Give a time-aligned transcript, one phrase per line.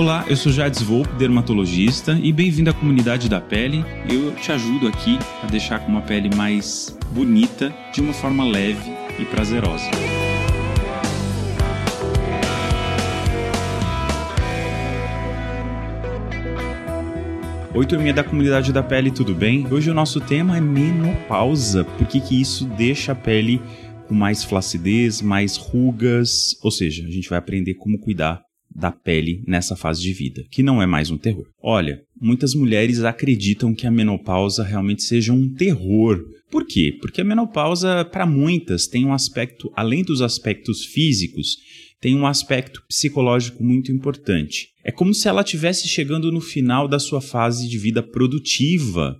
[0.00, 3.84] Olá, eu sou Jades Volpe, dermatologista, e bem-vindo à comunidade da pele.
[4.10, 8.90] Eu te ajudo aqui a deixar com uma pele mais bonita, de uma forma leve
[9.18, 9.84] e prazerosa.
[17.74, 19.70] Oi, turminha da comunidade da pele, tudo bem?
[19.70, 21.84] Hoje o nosso tema é menopausa.
[21.84, 23.60] Por que, que isso deixa a pele
[24.08, 26.58] com mais flacidez, mais rugas?
[26.62, 28.40] Ou seja, a gente vai aprender como cuidar
[28.74, 31.46] da pele nessa fase de vida, que não é mais um terror.
[31.62, 36.24] Olha, muitas mulheres acreditam que a menopausa realmente seja um terror.
[36.50, 36.96] Por quê?
[37.00, 41.56] Porque a menopausa, para muitas, tem um aspecto, além dos aspectos físicos,
[42.00, 44.68] tem um aspecto psicológico muito importante.
[44.82, 49.16] É como se ela estivesse chegando no final da sua fase de vida produtiva.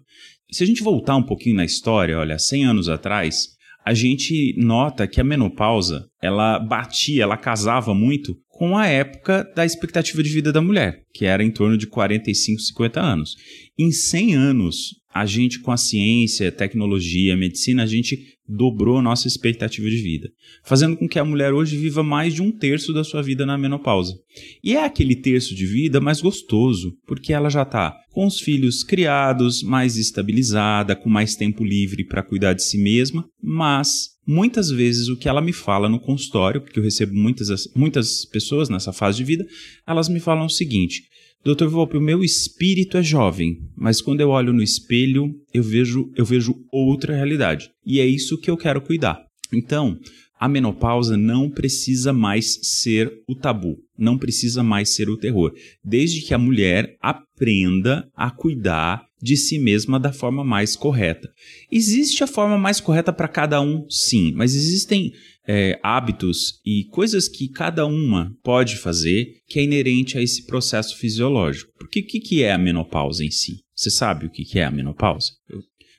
[0.50, 3.50] Se a gente voltar um pouquinho na história, olha, 100 anos atrás,
[3.90, 9.66] a gente nota que a menopausa, ela batia, ela casava muito com a época da
[9.66, 13.34] expectativa de vida da mulher, que era em torno de 45, 50 anos.
[13.76, 19.28] Em 100 anos, a gente com a ciência, tecnologia, medicina, a gente dobrou a nossa
[19.28, 20.28] expectativa de vida,
[20.64, 23.56] fazendo com que a mulher hoje viva mais de um terço da sua vida na
[23.56, 24.14] menopausa.
[24.62, 28.82] E é aquele terço de vida mais gostoso, porque ela já está com os filhos
[28.82, 35.08] criados, mais estabilizada, com mais tempo livre para cuidar de si mesma, mas muitas vezes
[35.08, 39.18] o que ela me fala no consultório, porque eu recebo muitas, muitas pessoas nessa fase
[39.18, 39.46] de vida,
[39.86, 41.02] elas me falam o seguinte:
[41.42, 46.12] Doutor Volpe, o meu espírito é jovem, mas quando eu olho no espelho, eu vejo,
[46.14, 47.70] eu vejo outra realidade.
[47.84, 49.24] E é isso que eu quero cuidar.
[49.50, 49.98] Então,
[50.38, 55.52] a menopausa não precisa mais ser o tabu, não precisa mais ser o terror,
[55.82, 61.30] desde que a mulher aprenda a cuidar de si mesma da forma mais correta.
[61.72, 65.12] Existe a forma mais correta para cada um, sim, mas existem
[65.52, 70.96] é, hábitos e coisas que cada uma pode fazer que é inerente a esse processo
[70.96, 71.72] fisiológico.
[71.76, 73.64] Porque o que, que é a menopausa em si?
[73.74, 75.26] Você sabe o que, que é a menopausa?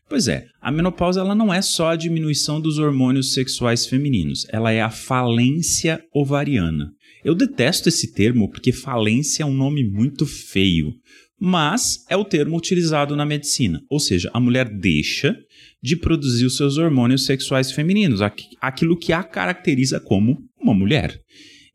[0.08, 4.72] Pois é, a menopausa ela não é só a diminuição dos hormônios sexuais femininos, ela
[4.72, 6.90] é a falência ovariana.
[7.22, 10.94] Eu detesto esse termo porque falência é um nome muito feio,
[11.44, 15.36] mas é o termo utilizado na medicina, ou seja, a mulher deixa
[15.82, 18.22] de produzir os seus hormônios sexuais femininos,
[18.62, 21.20] aquilo que a caracteriza como uma mulher.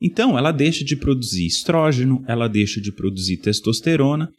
[0.00, 4.30] Então, ela deixa de produzir estrógeno, ela deixa de produzir testosterona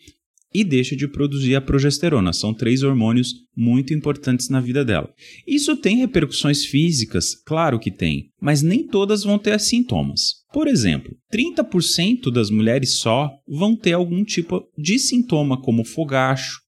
[0.53, 2.31] e deixa de produzir a progesterona.
[2.31, 5.09] São três hormônios muito importantes na vida dela.
[5.45, 7.35] Isso tem repercussões físicas?
[7.45, 10.45] Claro que tem, mas nem todas vão ter sintomas.
[10.57, 16.61] Por exemplo, 30% das mulheres só vão ter algum tipo de sintoma, como fogacho,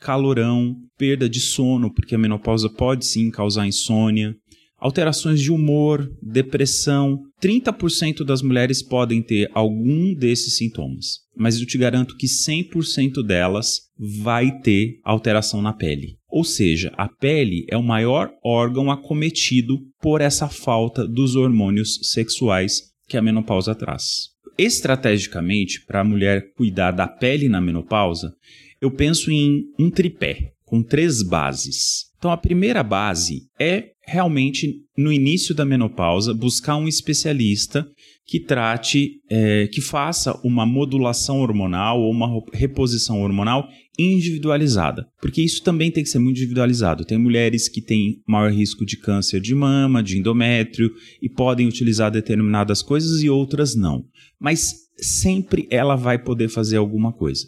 [0.00, 4.34] calorão, perda de sono, porque a menopausa pode sim causar insônia,
[4.78, 7.20] alterações de humor, depressão.
[7.42, 13.82] 30% das mulheres podem ter algum desses sintomas, mas eu te garanto que 100% delas
[13.98, 16.16] vai ter alteração na pele.
[16.30, 22.93] Ou seja, a pele é o maior órgão acometido por essa falta dos hormônios sexuais
[23.14, 24.30] que a menopausa traz.
[24.58, 28.34] Estrategicamente, para a mulher cuidar da pele na menopausa,
[28.80, 32.06] eu penso em um tripé com três bases.
[32.18, 37.86] Então, a primeira base é realmente, no início da menopausa, buscar um especialista
[38.26, 43.68] que trate, é, que faça uma modulação hormonal ou uma reposição hormonal
[43.98, 47.04] individualizada, porque isso também tem que ser muito individualizado.
[47.04, 52.10] Tem mulheres que têm maior risco de câncer de mama, de endométrio e podem utilizar
[52.10, 54.04] determinadas coisas e outras não.
[54.40, 57.46] Mas sempre ela vai poder fazer alguma coisa.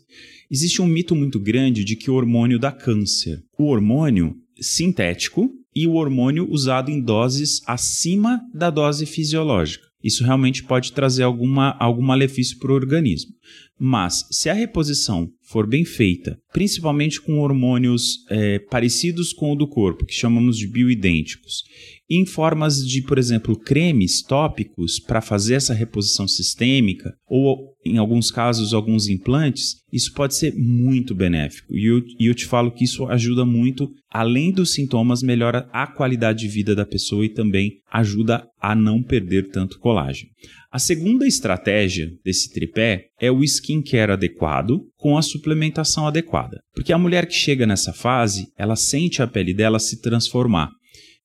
[0.51, 3.43] Existe um mito muito grande de que o hormônio dá câncer.
[3.59, 9.86] O hormônio sintético e o hormônio usado em doses acima da dose fisiológica.
[10.06, 13.33] Isso realmente pode trazer alguma, algum malefício para o organismo.
[13.77, 19.69] Mas, se a reposição for bem feita, principalmente com hormônios é, parecidos com o do
[19.69, 21.64] corpo, que chamamos de bioidênticos,
[22.08, 28.31] em formas de, por exemplo, cremes tópicos para fazer essa reposição sistêmica, ou em alguns
[28.31, 31.75] casos, alguns implantes, isso pode ser muito benéfico.
[31.75, 35.87] E eu, e eu te falo que isso ajuda muito, além dos sintomas, melhora a
[35.87, 40.31] qualidade de vida da pessoa e também ajuda a não perder tanto colágeno.
[40.70, 46.61] A segunda estratégia desse tripé é o skincare adequado com a suplementação adequada.
[46.75, 50.70] Porque a mulher que chega nessa fase, ela sente a pele dela se transformar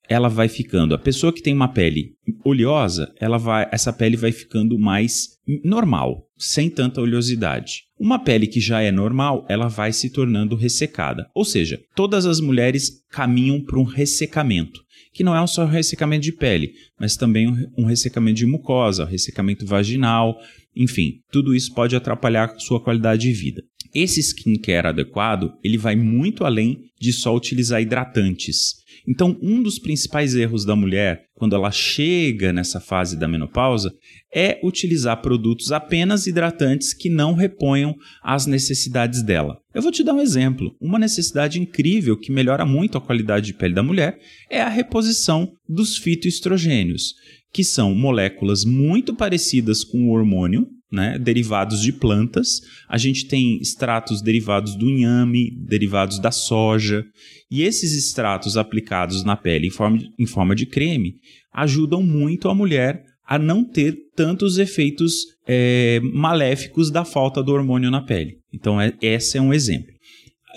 [0.09, 0.94] ela vai ficando.
[0.94, 2.13] A pessoa que tem uma pele
[2.44, 5.30] oleosa, ela vai, essa pele vai ficando mais
[5.63, 7.83] normal, sem tanta oleosidade.
[8.00, 11.30] Uma pele que já é normal, ela vai se tornando ressecada.
[11.33, 14.81] Ou seja, todas as mulheres caminham para um ressecamento,
[15.13, 17.47] que não é só um ressecamento de pele, mas também
[17.77, 20.38] um ressecamento de mucosa, ressecamento vaginal,
[20.75, 23.62] enfim, tudo isso pode atrapalhar a sua qualidade de vida.
[23.94, 28.81] Esse skincare adequado, ele vai muito além de só utilizar hidratantes.
[29.07, 33.92] Então, um dos principais erros da mulher quando ela chega nessa fase da menopausa
[34.33, 39.57] é utilizar produtos apenas hidratantes que não reponham as necessidades dela.
[39.74, 40.75] Eu vou te dar um exemplo.
[40.80, 44.19] Uma necessidade incrível que melhora muito a qualidade de pele da mulher
[44.50, 47.15] é a reposição dos fitoestrogênios,
[47.51, 52.62] que são moléculas muito parecidas com o hormônio, né, derivados de plantas.
[52.90, 57.06] A gente tem extratos derivados do inhame, derivados da soja,
[57.50, 61.16] e esses extratos aplicados na pele em forma, de, em forma de creme
[61.54, 67.90] ajudam muito a mulher a não ter tantos efeitos é, maléficos da falta do hormônio
[67.90, 68.38] na pele.
[68.54, 69.92] Então, é, esse é um exemplo.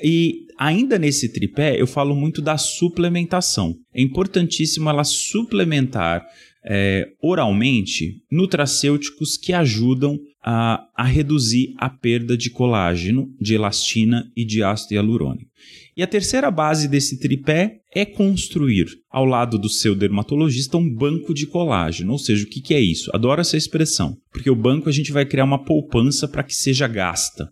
[0.03, 3.75] E ainda nesse tripé, eu falo muito da suplementação.
[3.95, 6.25] É importantíssimo ela suplementar
[6.67, 14.45] é, oralmente nutracêuticos que ajudam a, a, reduzir a perda de colágeno, de elastina e
[14.45, 15.51] de ácido hialurônico.
[15.97, 21.33] E a terceira base desse tripé é construir, ao lado do seu dermatologista, um banco
[21.33, 22.13] de colágeno.
[22.13, 23.11] Ou seja, o que, que é isso?
[23.15, 26.89] Adoro essa expressão, porque o banco a gente vai criar uma poupança para que seja
[26.89, 27.49] gasta.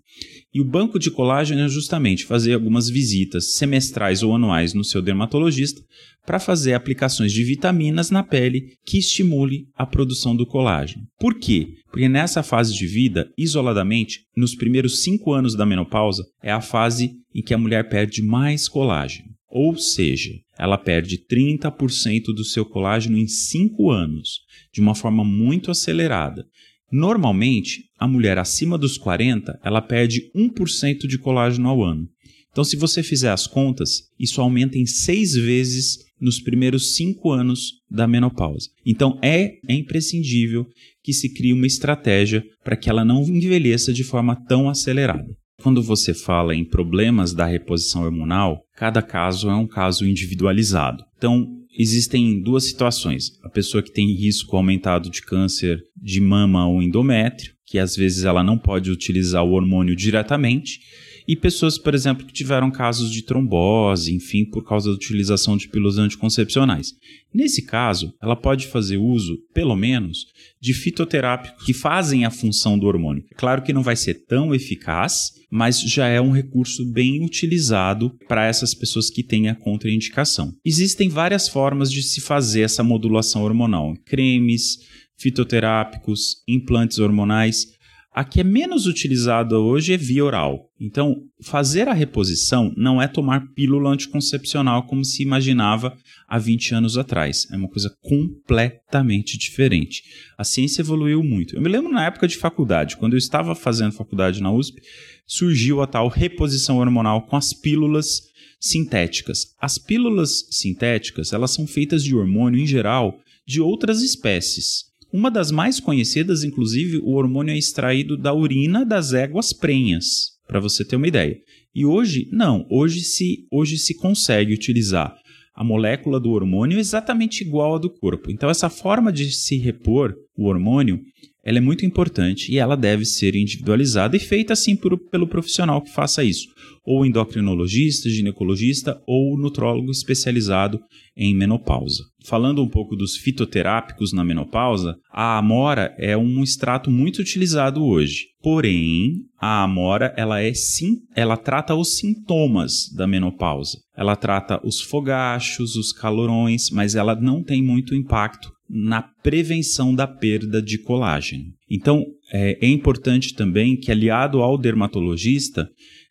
[0.55, 5.01] E o banco de colágeno é justamente fazer algumas visitas semestrais ou anuais no seu
[5.01, 5.83] dermatologista
[6.27, 11.07] para fazer aplicações de vitaminas na pele que estimule a produção do colágeno.
[11.19, 11.75] Por quê?
[11.91, 17.13] Porque nessa fase de vida, isoladamente, nos primeiros cinco anos da menopausa, é a fase
[17.35, 19.33] em que a mulher perde mais colágeno.
[19.55, 24.41] Ou seja, ela perde 30% do seu colágeno em 5 anos,
[24.73, 26.47] de uma forma muito acelerada.
[26.93, 32.07] Normalmente, a mulher acima dos 40, ela perde 1% de colágeno ao ano.
[32.51, 37.81] Então, se você fizer as contas, isso aumenta em seis vezes nos primeiros cinco anos
[37.91, 38.69] da menopausa.
[38.85, 40.67] Então, é, é imprescindível
[41.03, 45.35] que se crie uma estratégia para que ela não envelheça de forma tão acelerada.
[45.63, 51.03] Quando você fala em problemas da reposição hormonal, cada caso é um caso individualizado.
[51.17, 51.47] Então,
[51.77, 53.39] existem duas situações.
[53.43, 58.25] A pessoa que tem risco aumentado de câncer de mama ou endométrio, que às vezes
[58.25, 60.81] ela não pode utilizar o hormônio diretamente,
[61.27, 65.69] e pessoas, por exemplo, que tiveram casos de trombose, enfim, por causa da utilização de
[65.69, 66.93] pílulas anticoncepcionais.
[67.33, 70.27] Nesse caso, ela pode fazer uso, pelo menos,
[70.61, 73.25] de fitoterápicos que fazem a função do hormônio.
[73.37, 78.47] Claro que não vai ser tão eficaz, mas já é um recurso bem utilizado para
[78.47, 80.53] essas pessoas que têm a contraindicação.
[80.65, 84.79] Existem várias formas de se fazer essa modulação hormonal: cremes,
[85.19, 87.67] fitoterápicos, implantes hormonais.
[88.15, 90.69] A que é menos utilizada hoje é via oral.
[90.79, 95.97] Então, fazer a reposição não é tomar pílula anticoncepcional como se imaginava
[96.29, 97.49] há 20 anos atrás.
[97.51, 100.03] É uma coisa completamente diferente.
[100.37, 101.57] A ciência evoluiu muito.
[101.57, 104.83] Eu me lembro na época de faculdade, quando eu estava fazendo faculdade na USP,
[105.27, 108.21] surgiu a tal reposição hormonal com as pílulas
[108.61, 109.55] sintéticas.
[109.59, 114.92] As pílulas sintéticas, elas são feitas de hormônio em geral de outras espécies.
[115.13, 120.59] Uma das mais conhecidas, inclusive, o hormônio é extraído da urina das éguas prenhas, para
[120.59, 121.39] você ter uma ideia.
[121.75, 125.15] E hoje, não, hoje se, hoje se consegue utilizar
[125.55, 128.31] a molécula do hormônio exatamente igual à do corpo.
[128.31, 130.99] Então, essa forma de se repor o hormônio
[131.45, 135.83] ela é muito importante e ela deve ser individualizada e feita assim por, pelo profissional
[135.83, 136.47] que faça isso,
[136.85, 140.81] ou endocrinologista, ginecologista ou nutrólogo especializado
[141.17, 142.05] em menopausa.
[142.25, 148.27] Falando um pouco dos fitoterápicos na menopausa, a amora é um extrato muito utilizado hoje.
[148.41, 153.79] Porém, a amora ela é sim, ela trata os sintomas da menopausa.
[153.97, 160.07] Ela trata os fogachos, os calorões, mas ela não tem muito impacto na prevenção da
[160.07, 161.45] perda de colágeno.
[161.71, 165.69] Então, é, é importante também que, aliado ao dermatologista,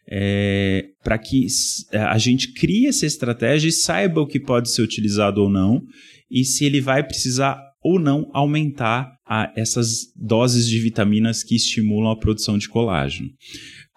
[0.08, 1.48] é, para que
[1.92, 5.82] é, a gente crie essa estratégia e saiba o que pode ser utilizado ou não,
[6.30, 12.12] e se ele vai precisar ou não aumentar a, essas doses de vitaminas que estimulam
[12.12, 13.30] a produção de colágeno.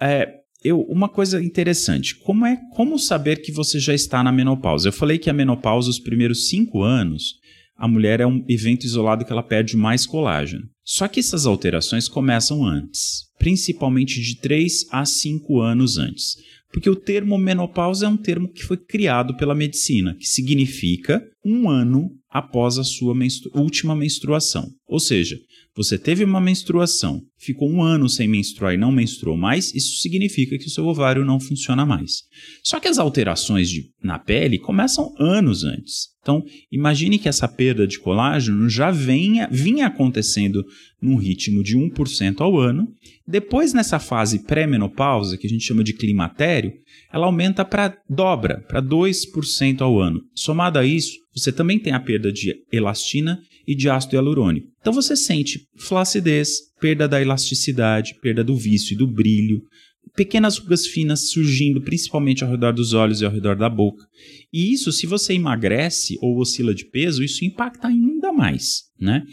[0.00, 0.26] É,
[0.64, 4.88] eu, uma coisa interessante, como é como saber que você já está na menopausa?
[4.88, 7.34] Eu falei que a menopausa, os primeiros cinco anos,
[7.76, 10.68] a mulher é um evento isolado que ela perde mais colágeno.
[10.84, 16.36] Só que essas alterações começam antes, principalmente de 3 a 5 anos antes.
[16.72, 21.70] Porque o termo menopausa é um termo que foi criado pela medicina, que significa um
[21.70, 24.68] ano após a sua menstru última menstruação.
[24.86, 25.38] Ou seja,
[25.76, 30.56] você teve uma menstruação, ficou um ano sem menstruar e não menstruou mais, isso significa
[30.56, 32.22] que o seu ovário não funciona mais.
[32.62, 36.14] Só que as alterações de, na pele começam anos antes.
[36.22, 40.64] Então, imagine que essa perda de colágeno já venha, vinha acontecendo
[41.02, 42.88] num ritmo de 1% ao ano.
[43.26, 46.72] Depois, nessa fase pré-menopausa, que a gente chama de climatério,
[47.12, 50.20] ela aumenta para dobra, para 2% ao ano.
[50.34, 54.68] Somado a isso, você também tem a perda de elastina e de ácido hialurônico.
[54.80, 59.62] Então você sente flacidez, perda da elasticidade, perda do vício e do brilho,
[60.14, 64.06] pequenas rugas finas surgindo principalmente ao redor dos olhos e ao redor da boca.
[64.52, 69.24] E isso, se você emagrece ou oscila de peso, isso impacta ainda mais, né?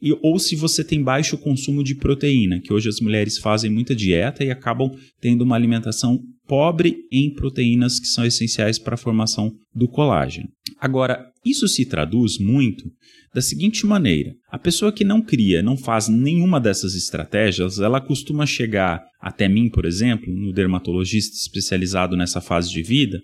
[0.00, 3.94] E, ou se você tem baixo consumo de proteína, que hoje as mulheres fazem muita
[3.94, 9.54] dieta e acabam tendo uma alimentação pobre em proteínas que são essenciais para a formação
[9.72, 10.48] do colágeno.
[10.80, 12.90] Agora, isso se traduz muito
[13.32, 18.46] da seguinte maneira: a pessoa que não cria, não faz nenhuma dessas estratégias, ela costuma
[18.46, 23.22] chegar até mim, por exemplo, no dermatologista especializado nessa fase de vida,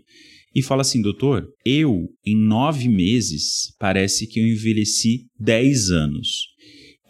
[0.54, 6.46] e fala assim, doutor, eu em nove meses parece que eu envelheci dez anos.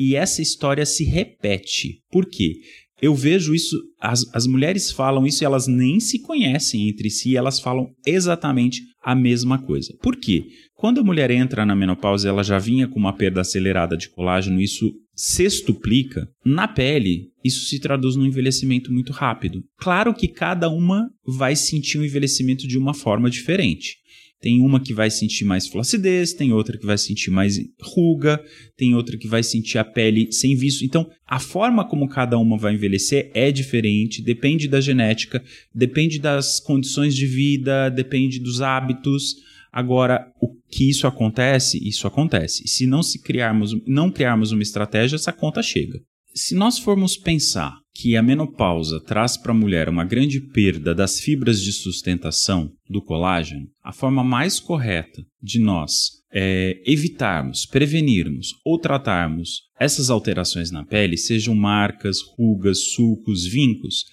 [0.01, 2.01] E essa história se repete.
[2.11, 2.55] Por quê?
[3.01, 7.37] Eu vejo isso, as, as mulheres falam isso e elas nem se conhecem entre si,
[7.37, 9.95] elas falam exatamente a mesma coisa.
[10.03, 10.47] Por quê?
[10.75, 14.61] Quando a mulher entra na menopausa, ela já vinha com uma perda acelerada de colágeno,
[14.61, 16.29] isso sextuplica.
[16.45, 19.63] Na pele, isso se traduz num envelhecimento muito rápido.
[19.79, 23.97] Claro que cada uma vai sentir o um envelhecimento de uma forma diferente.
[24.41, 28.43] Tem uma que vai sentir mais flacidez, tem outra que vai sentir mais ruga,
[28.77, 30.85] tem outra que vai sentir a pele sem viço.
[30.85, 35.43] Então, a forma como cada uma vai envelhecer é diferente, depende da genética,
[35.75, 39.37] depende das condições de vida, depende dos hábitos.
[39.73, 42.67] Agora, o que isso acontece, isso acontece.
[42.67, 45.99] Se não se criarmos, não criarmos uma estratégia, essa conta chega.
[46.35, 51.19] Se nós formos pensar que a menopausa traz para a mulher uma grande perda das
[51.19, 58.79] fibras de sustentação do colágeno, a forma mais correta de nós é, evitarmos, prevenirmos ou
[58.79, 64.05] tratarmos essas alterações na pele, sejam marcas, rugas, sulcos, vincos,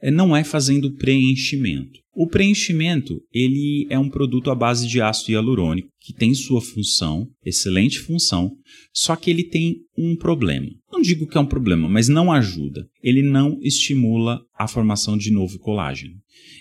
[0.00, 1.98] é, não é fazendo preenchimento.
[2.14, 7.26] O preenchimento ele é um produto à base de ácido hialurônico que tem sua função,
[7.42, 8.52] excelente função,
[8.92, 10.68] só que ele tem um problema.
[10.92, 12.86] Não digo que é um problema, mas não ajuda.
[13.02, 16.14] Ele não estimula a formação de novo colágeno.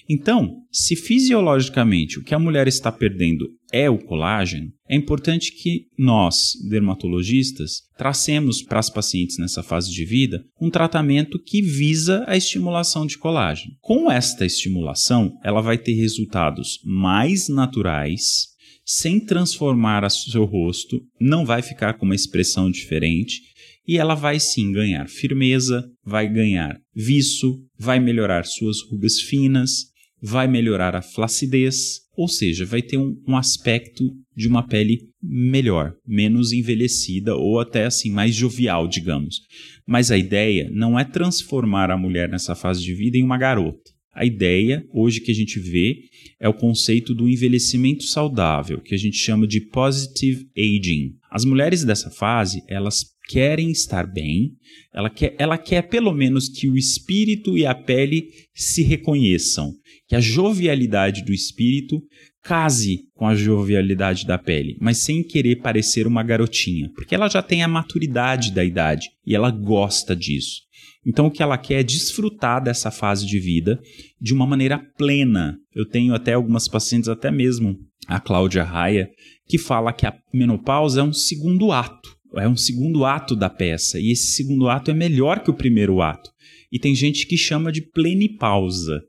[0.10, 5.88] Então, se fisiologicamente o que a mulher está perdendo é o colágeno, é importante que
[5.98, 12.38] nós, dermatologistas, tracemos para as pacientes nessa fase de vida um tratamento que visa a
[12.38, 13.74] estimulação de colágeno.
[13.82, 18.53] Com esta estimulação, ela vai ter resultados mais naturais,
[18.86, 23.42] sem transformar o seu rosto, não vai ficar com uma expressão diferente
[23.88, 30.48] e ela vai sim ganhar firmeza, vai ganhar viço, vai melhorar suas rugas finas, vai
[30.48, 36.54] melhorar a flacidez, ou seja, vai ter um, um, aspecto de uma pele melhor, menos
[36.54, 39.42] envelhecida ou até assim mais jovial, digamos.
[39.86, 43.92] Mas a ideia não é transformar a mulher nessa fase de vida em uma garota.
[44.14, 46.04] A ideia, hoje que a gente vê,
[46.40, 51.16] é o conceito do envelhecimento saudável, que a gente chama de positive aging.
[51.32, 54.52] As mulheres dessa fase, elas querem estar bem,
[54.94, 59.74] ela quer, ela quer pelo menos que o espírito e a pele se reconheçam,
[60.08, 62.02] que a jovialidade do espírito
[62.44, 67.42] case com a jovialidade da pele, mas sem querer parecer uma garotinha, porque ela já
[67.42, 70.62] tem a maturidade da idade e ela gosta disso.
[71.06, 73.80] Então, o que ela quer é desfrutar dessa fase de vida
[74.20, 75.58] de uma maneira plena.
[75.76, 79.10] Eu tenho até algumas pacientes, até mesmo a Cláudia Raia,
[79.48, 82.10] que fala que a menopausa é um segundo ato.
[82.36, 84.00] É um segundo ato da peça.
[84.00, 86.32] E esse segundo ato é melhor que o primeiro ato.
[86.72, 89.02] E tem gente que chama de plenipausa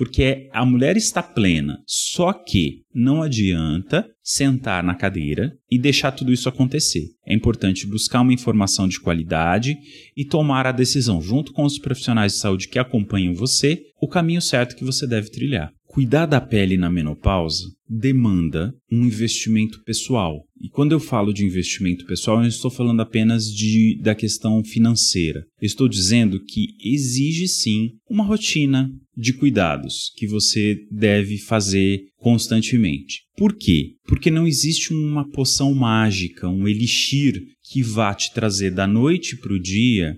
[0.00, 6.32] porque a mulher está plena, só que não adianta sentar na cadeira e deixar tudo
[6.32, 7.08] isso acontecer.
[7.26, 9.76] É importante buscar uma informação de qualidade
[10.16, 14.40] e tomar a decisão, junto com os profissionais de saúde que acompanham você, o caminho
[14.40, 15.72] certo que você deve trilhar.
[15.92, 20.44] Cuidar da pele na menopausa demanda um investimento pessoal.
[20.62, 24.62] E quando eu falo de investimento pessoal, eu não estou falando apenas de, da questão
[24.62, 25.44] financeira.
[25.60, 33.22] Eu estou dizendo que exige sim uma rotina de cuidados que você deve fazer constantemente.
[33.36, 33.94] Por quê?
[34.04, 39.52] Porque não existe uma poção mágica, um elixir que vá te trazer da noite para
[39.52, 40.16] o dia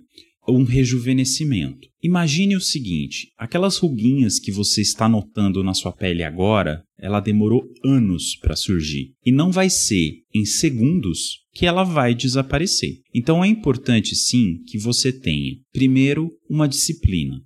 [0.49, 1.88] um rejuvenescimento.
[2.02, 7.62] Imagine o seguinte: aquelas ruguinhas que você está notando na sua pele agora, ela demorou
[7.84, 13.00] anos para surgir e não vai ser em segundos que ela vai desaparecer.
[13.14, 17.40] Então é importante sim que você tenha, primeiro, uma disciplina.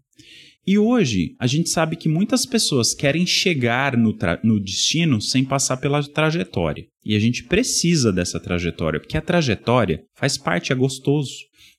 [0.66, 5.76] E hoje a gente sabe que muitas pessoas querem chegar no, no, destino sem passar
[5.76, 6.84] pela trajetória.
[7.04, 11.32] E a gente precisa dessa trajetória, porque a trajetória faz parte, é gostoso.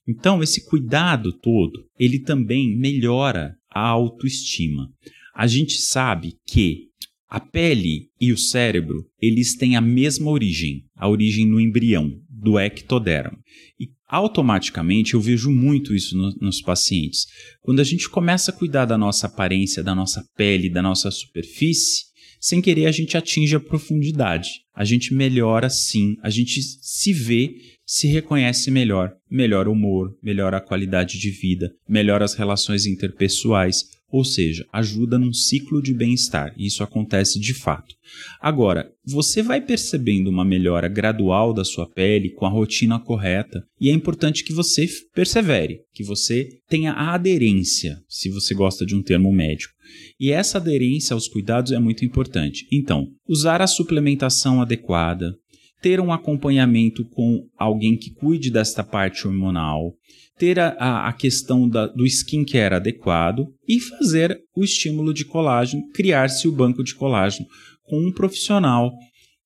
[0.07, 4.89] Então, esse cuidado todo, ele também melhora a autoestima.
[5.35, 6.87] A gente sabe que
[7.29, 12.57] a pele e o cérebro, eles têm a mesma origem, a origem no embrião, do
[12.57, 13.37] ectoderma.
[13.77, 17.25] E automaticamente eu vejo muito isso no, nos pacientes.
[17.61, 22.05] Quando a gente começa a cuidar da nossa aparência, da nossa pele, da nossa superfície,
[22.39, 24.61] sem querer a gente atinge a profundidade.
[24.73, 27.55] A gente melhora sim, a gente se vê,
[27.89, 33.85] se reconhece melhor, melhora o humor, melhora a qualidade de vida, melhora as relações interpessoais,
[34.11, 36.53] ou seja, ajuda num ciclo de bem-estar.
[36.57, 37.95] E isso acontece de fato.
[38.41, 43.89] Agora, você vai percebendo uma melhora gradual da sua pele com a rotina correta, e
[43.89, 49.03] é importante que você persevere, que você tenha a aderência, se você gosta de um
[49.03, 49.73] termo médico.
[50.19, 52.67] E essa aderência aos cuidados é muito importante.
[52.71, 55.33] Então, usar a suplementação adequada,
[55.81, 59.93] ter um acompanhamento com alguém que cuide desta parte hormonal,
[60.37, 66.47] ter a, a questão da, do skincare adequado e fazer o estímulo de colágeno, criar-se
[66.47, 67.47] o banco de colágeno
[67.83, 68.91] com um profissional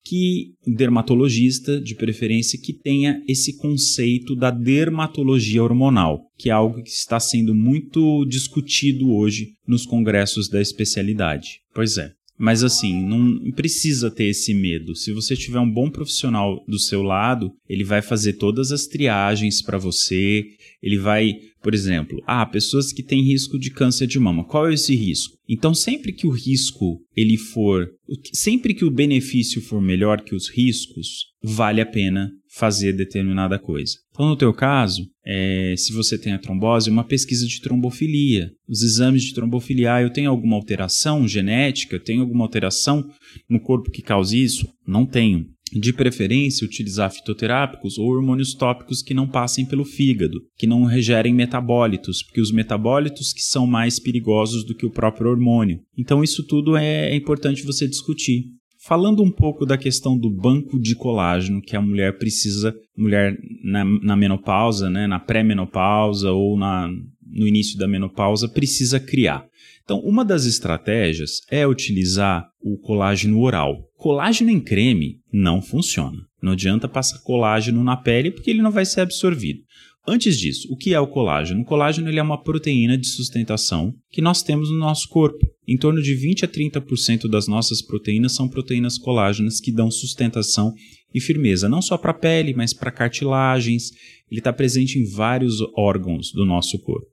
[0.03, 6.89] que dermatologista de preferência que tenha esse conceito da dermatologia hormonal, que é algo que
[6.89, 11.61] está sendo muito discutido hoje nos congressos da especialidade.
[11.73, 12.11] Pois é.
[12.41, 14.95] Mas assim, não precisa ter esse medo.
[14.95, 19.62] Se você tiver um bom profissional do seu lado, ele vai fazer todas as triagens
[19.62, 20.43] para você,
[20.81, 24.43] ele vai, por exemplo, ah, pessoas que têm risco de câncer de mama.
[24.43, 25.38] Qual é esse risco?
[25.47, 27.88] Então, sempre que o risco ele for,
[28.33, 33.93] sempre que o benefício for melhor que os riscos, vale a pena fazer determinada coisa.
[34.11, 38.51] Então, no teu caso, é, se você tem a trombose, uma pesquisa de trombofilia.
[38.67, 41.95] Os exames de trombofilia, ah, eu tenho alguma alteração genética?
[41.95, 43.07] Eu tenho alguma alteração
[43.50, 44.67] no corpo que cause isso?
[44.85, 45.45] Não tenho.
[45.73, 51.34] De preferência, utilizar fitoterápicos ou hormônios tópicos que não passem pelo fígado, que não regerem
[51.34, 55.79] metabólitos, porque os metabólitos que são mais perigosos do que o próprio hormônio.
[55.97, 58.43] Então, isso tudo é, é importante você discutir.
[58.84, 63.86] Falando um pouco da questão do banco de colágeno que a mulher precisa, mulher na,
[63.86, 66.89] na menopausa, né, na pré-menopausa ou na,
[67.31, 69.45] no início da menopausa, precisa criar.
[69.84, 73.78] Então, uma das estratégias é utilizar o colágeno oral.
[73.98, 76.17] Colágeno em creme não funciona.
[76.41, 79.62] Não adianta passar colágeno na pele porque ele não vai ser absorvido.
[80.08, 81.62] Antes disso, o que é o colágeno?
[81.62, 85.46] O colágeno ele é uma proteína de sustentação que nós temos no nosso corpo.
[85.67, 90.74] Em torno de 20 a 30% das nossas proteínas são proteínas colágenas que dão sustentação
[91.13, 93.91] e firmeza, não só para a pele, mas para cartilagens.
[94.30, 97.11] Ele está presente em vários órgãos do nosso corpo.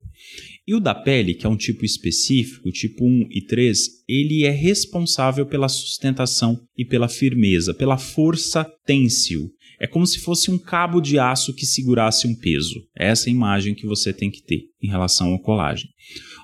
[0.69, 4.51] E o da pele, que é um tipo específico, tipo 1 e 3, ele é
[4.51, 9.49] responsável pela sustentação e pela firmeza, pela força têncil.
[9.81, 12.85] É como se fosse um cabo de aço que segurasse um peso.
[12.95, 15.89] É essa imagem que você tem que ter em relação ao colágeno.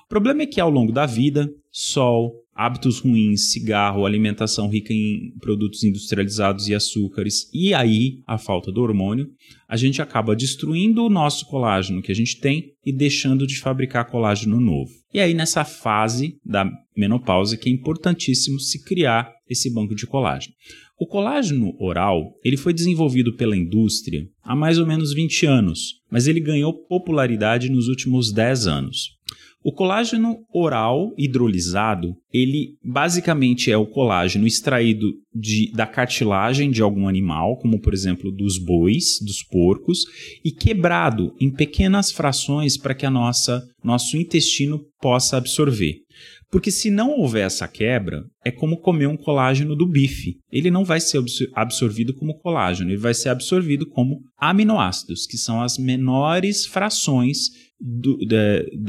[0.05, 5.33] O problema é que ao longo da vida, sol, hábitos ruins, cigarro, alimentação rica em
[5.41, 9.29] produtos industrializados e açúcares, e aí a falta do hormônio,
[9.67, 14.09] a gente acaba destruindo o nosso colágeno que a gente tem e deixando de fabricar
[14.09, 14.91] colágeno novo.
[15.13, 20.53] E aí nessa fase da menopausa que é importantíssimo se criar esse banco de colágeno.
[20.97, 26.25] O colágeno oral ele foi desenvolvido pela indústria há mais ou menos 20 anos, mas
[26.25, 29.14] ele ganhou popularidade nos últimos 10 anos.
[29.67, 37.07] O colágeno oral hidrolisado, ele basicamente é o colágeno extraído de, da cartilagem de algum
[37.07, 40.05] animal, como por exemplo dos bois, dos porcos,
[40.43, 45.95] e quebrado em pequenas frações para que a nossa nosso intestino possa absorver.
[46.51, 50.37] Porque se não houver essa quebra, é como comer um colágeno do bife.
[50.51, 51.21] Ele não vai ser
[51.53, 57.49] absorvido como colágeno, ele vai ser absorvido como aminoácidos, que são as menores frações
[57.79, 58.17] do,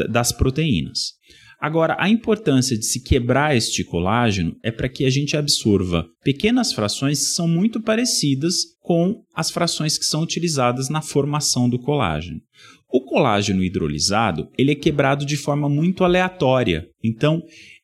[0.08, 1.14] das proteínas.
[1.58, 6.72] Agora, a importância de se quebrar este colágeno é para que a gente absorva pequenas
[6.72, 12.40] frações que são muito parecidas com as frações que são utilizadas na formação do colágeno.
[12.88, 17.42] O colágeno hidrolisado ele é quebrado de forma muito aleatória, então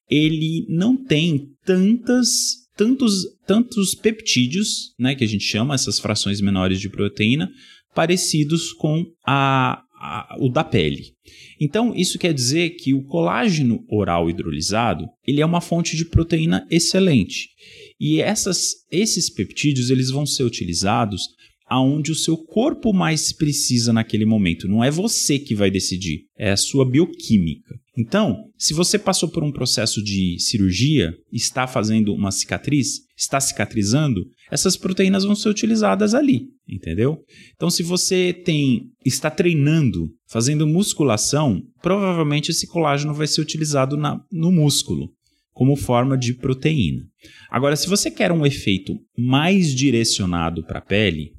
[0.09, 6.81] ele não tem tantas tantos, tantos peptídeos, né, que a gente chama essas frações menores
[6.81, 7.51] de proteína,
[7.95, 11.15] parecidos com a, a, o da pele.
[11.61, 16.67] Então, isso quer dizer que o colágeno oral hidrolisado ele é uma fonte de proteína
[16.69, 17.51] excelente.
[18.01, 21.29] E essas, esses peptídeos eles vão ser utilizados
[21.73, 24.69] aonde o seu corpo mais precisa naquele momento.
[24.69, 27.75] Não é você que vai decidir, é a sua bioquímica.
[27.97, 34.23] Então, se você passou por um processo de cirurgia, está fazendo uma cicatriz, está cicatrizando,
[34.51, 37.25] essas proteínas vão ser utilizadas ali, entendeu?
[37.55, 44.23] Então, se você tem está treinando, fazendo musculação, provavelmente esse colágeno vai ser utilizado na,
[44.31, 45.11] no músculo
[45.55, 47.03] como forma de proteína.
[47.51, 51.33] Agora, se você quer um efeito mais direcionado para a pele,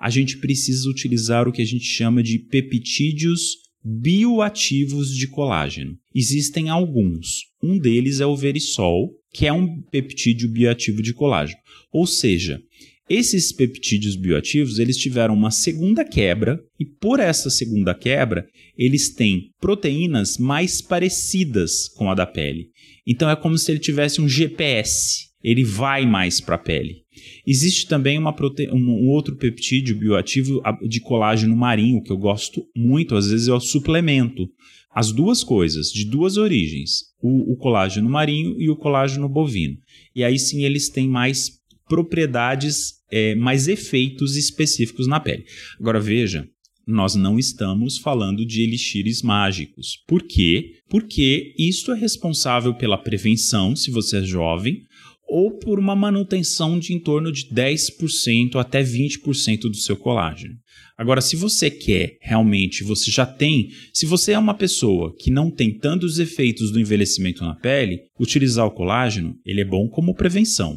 [0.00, 5.96] a gente precisa utilizar o que a gente chama de peptídeos bioativos de colágeno.
[6.14, 7.46] Existem alguns.
[7.62, 11.58] Um deles é o verisol, que é um peptídeo bioativo de colágeno.
[11.92, 12.60] Ou seja,
[13.08, 19.50] esses peptídeos bioativos, eles tiveram uma segunda quebra e por essa segunda quebra, eles têm
[19.58, 22.68] proteínas mais parecidas com a da pele.
[23.06, 27.04] Então é como se ele tivesse um GPS, ele vai mais para a pele.
[27.50, 28.68] Existe também prote...
[28.70, 34.46] um outro peptídeo bioativo de colágeno marinho, que eu gosto muito, às vezes eu suplemento.
[34.94, 39.78] As duas coisas, de duas origens, o, o colágeno marinho e o colágeno bovino.
[40.14, 41.52] E aí sim eles têm mais
[41.88, 45.46] propriedades, é, mais efeitos específicos na pele.
[45.80, 46.46] Agora veja,
[46.86, 50.02] nós não estamos falando de elixires mágicos.
[50.06, 50.72] Por quê?
[50.88, 54.82] Porque isso é responsável pela prevenção, se você é jovem,
[55.28, 60.54] ou por uma manutenção de em torno de 10% até 20% do seu colágeno.
[60.96, 65.50] Agora, se você quer realmente, você já tem, se você é uma pessoa que não
[65.50, 70.76] tem tantos efeitos do envelhecimento na pele, utilizar o colágeno, ele é bom como prevenção.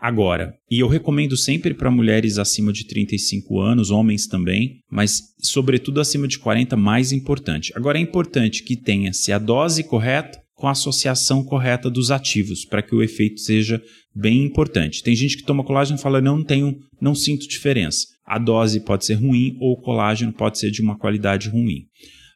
[0.00, 6.00] Agora, e eu recomendo sempre para mulheres acima de 35 anos, homens também, mas sobretudo
[6.00, 7.72] acima de 40, mais importante.
[7.74, 12.82] Agora é importante que tenha-se a dose correta com a associação correta dos ativos, para
[12.82, 13.80] que o efeito seja
[14.14, 15.04] bem importante.
[15.04, 18.08] Tem gente que toma colágeno e fala: não tenho, não sinto diferença.
[18.26, 21.86] A dose pode ser ruim ou o colágeno pode ser de uma qualidade ruim.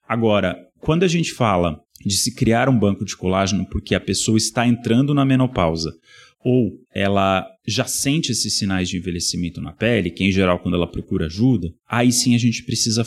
[0.09, 4.39] Agora, quando a gente fala de se criar um banco de colágeno porque a pessoa
[4.39, 5.93] está entrando na menopausa
[6.45, 10.91] ou ela já sente esses sinais de envelhecimento na pele, que em geral quando ela
[10.91, 13.05] procura ajuda, aí sim a gente precisa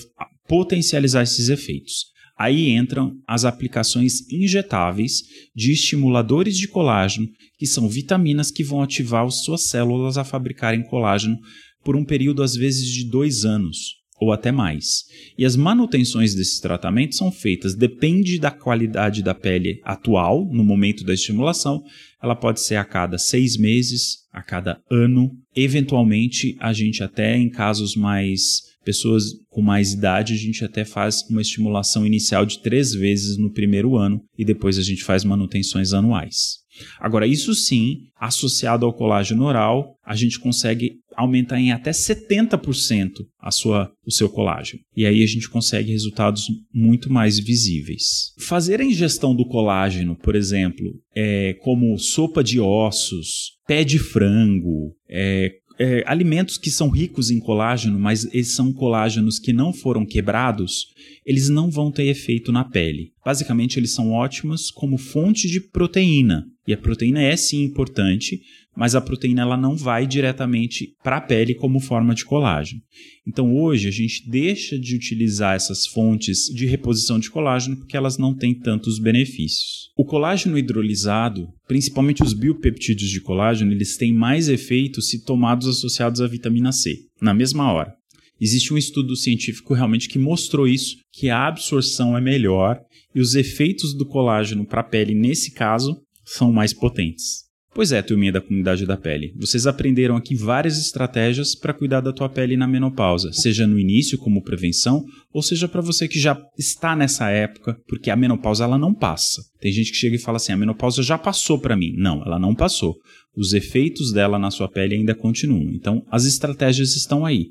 [0.47, 2.14] potencializar esses efeitos.
[2.38, 5.24] Aí entram as aplicações injetáveis
[5.56, 10.84] de estimuladores de colágeno, que são vitaminas que vão ativar as suas células a fabricarem
[10.84, 11.39] colágeno
[11.84, 15.04] por um período às vezes de dois anos ou até mais.
[15.38, 21.04] E as manutenções desses tratamentos são feitas, depende da qualidade da pele atual, no momento
[21.04, 21.84] da estimulação,
[22.21, 27.50] ela pode ser a cada seis meses, a cada ano, eventualmente a gente até em
[27.50, 32.93] casos mais pessoas com mais idade, a gente até faz uma estimulação inicial de três
[32.93, 36.63] vezes no primeiro ano e depois a gente faz manutenções anuais.
[37.00, 43.50] Agora, isso sim, associado ao colágeno oral, a gente consegue aumentar em até 70% a
[43.50, 44.82] sua, o seu colágeno.
[44.95, 48.34] E aí a gente consegue resultados muito mais visíveis.
[48.38, 54.93] Fazer a ingestão do colágeno, por exemplo, é, como sopa de ossos, pé de frango,
[55.10, 60.06] é, é, alimentos que são ricos em colágeno, mas eles são colágenos que não foram
[60.06, 60.88] quebrados,
[61.26, 63.12] eles não vão ter efeito na pele.
[63.26, 66.46] Basicamente, eles são ótimos como fonte de proteína.
[66.68, 68.42] E a proteína é sim importante,
[68.76, 72.82] mas a proteína ela não vai diretamente para a pele como forma de colágeno.
[73.28, 78.18] Então hoje a gente deixa de utilizar essas fontes de reposição de colágeno porque elas
[78.18, 79.92] não têm tantos benefícios.
[79.98, 86.22] O colágeno hidrolisado, principalmente os biopeptídeos de colágeno, eles têm mais efeito se tomados associados
[86.22, 87.94] à vitamina C, na mesma hora.
[88.40, 92.80] Existe um estudo científico realmente que mostrou isso, que a absorção é melhor
[93.14, 97.46] e os efeitos do colágeno para a pele nesse caso são mais potentes.
[97.76, 99.34] Pois é, turminha da comunidade da pele.
[99.36, 104.18] Vocês aprenderam aqui várias estratégias para cuidar da tua pele na menopausa, seja no início
[104.18, 108.78] como prevenção, ou seja para você que já está nessa época, porque a menopausa ela
[108.78, 109.42] não passa.
[109.60, 111.94] Tem gente que chega e fala assim: "A menopausa já passou para mim".
[111.98, 112.96] Não, ela não passou.
[113.36, 115.70] Os efeitos dela na sua pele ainda continuam.
[115.74, 117.50] Então, as estratégias estão aí.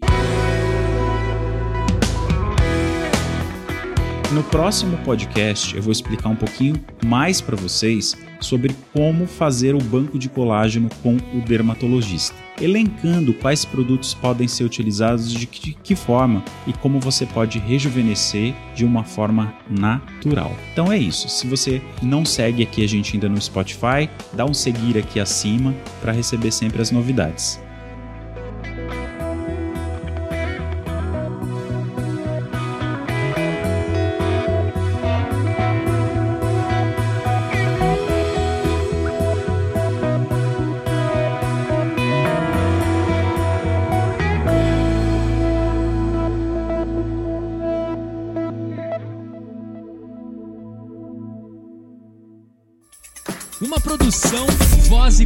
[4.34, 9.78] No próximo podcast eu vou explicar um pouquinho mais para vocês sobre como fazer o
[9.78, 15.74] banco de colágeno com o dermatologista, elencando quais produtos podem ser utilizados de que, de
[15.74, 20.52] que forma e como você pode rejuvenescer de uma forma natural.
[20.72, 21.28] Então é isso.
[21.28, 25.72] Se você não segue aqui a gente ainda no Spotify, dá um seguir aqui acima
[26.00, 27.63] para receber sempre as novidades.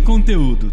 [0.08, 0.72] Conteúdo.